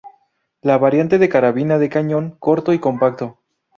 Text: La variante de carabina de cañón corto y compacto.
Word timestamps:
La 0.63 0.79
variante 0.79 1.19
de 1.19 1.29
carabina 1.29 1.77
de 1.77 1.87
cañón 1.87 2.35
corto 2.39 2.73
y 2.73 2.79
compacto. 2.79 3.37